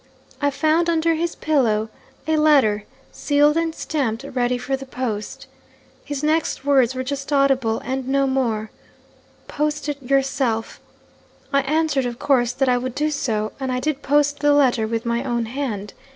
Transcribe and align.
I 0.41 0.49
found 0.49 0.89
under 0.89 1.13
his 1.13 1.35
pillow 1.35 1.89
a 2.25 2.35
letter, 2.35 2.85
sealed 3.11 3.55
and 3.55 3.75
stamped, 3.75 4.23
ready 4.23 4.57
for 4.57 4.75
the 4.75 4.87
post. 4.87 5.45
His 6.03 6.23
next 6.23 6.65
words 6.65 6.95
were 6.95 7.03
just 7.03 7.31
audible 7.31 7.77
and 7.85 8.07
no 8.07 8.25
more 8.25 8.71
'Post 9.47 9.89
it 9.89 10.01
yourself.' 10.01 10.79
I 11.53 11.61
answered, 11.61 12.07
of 12.07 12.17
course, 12.17 12.51
that 12.51 12.67
I 12.67 12.79
would 12.79 12.95
do 12.95 13.11
so 13.11 13.51
and 13.59 13.71
I 13.71 13.79
did 13.79 14.01
post 14.01 14.39
the 14.39 14.53
letter 14.53 14.87
with 14.87 15.05
my 15.05 15.23
own 15.23 15.45
hand. 15.45 15.93